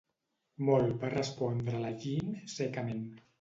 Molt, 0.69 0.93
va 1.03 1.11
respondre 1.13 1.83
la 1.85 1.93
Jeanne, 2.07 2.41
secament. 2.57 3.07